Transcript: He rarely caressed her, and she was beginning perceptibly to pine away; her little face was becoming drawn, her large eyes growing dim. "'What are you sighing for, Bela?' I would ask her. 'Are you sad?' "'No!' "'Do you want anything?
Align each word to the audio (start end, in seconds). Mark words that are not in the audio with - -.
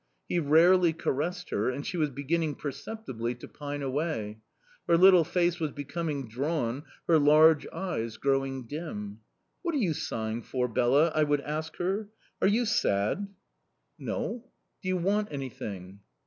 He 0.27 0.39
rarely 0.39 0.93
caressed 0.93 1.51
her, 1.51 1.69
and 1.69 1.85
she 1.85 1.95
was 1.95 2.09
beginning 2.09 2.55
perceptibly 2.55 3.35
to 3.35 3.47
pine 3.47 3.83
away; 3.83 4.39
her 4.87 4.97
little 4.97 5.23
face 5.23 5.59
was 5.59 5.69
becoming 5.73 6.27
drawn, 6.27 6.85
her 7.07 7.19
large 7.19 7.67
eyes 7.67 8.17
growing 8.17 8.65
dim. 8.65 9.19
"'What 9.61 9.75
are 9.75 9.77
you 9.77 9.93
sighing 9.93 10.41
for, 10.41 10.67
Bela?' 10.67 11.11
I 11.13 11.21
would 11.21 11.41
ask 11.41 11.75
her. 11.77 12.09
'Are 12.41 12.47
you 12.47 12.65
sad?' 12.65 13.27
"'No!' 13.99 14.49
"'Do 14.81 14.87
you 14.89 14.97
want 14.97 15.27
anything? 15.29 15.99